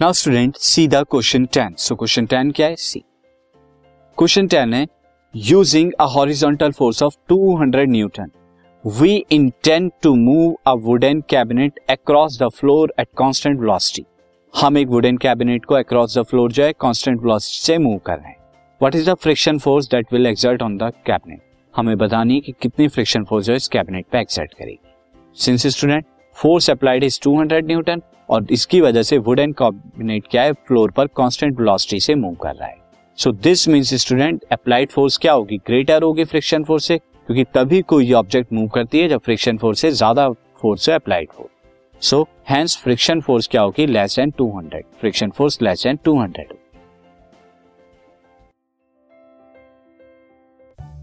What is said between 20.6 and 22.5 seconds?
on the cabinet हमें बतानी है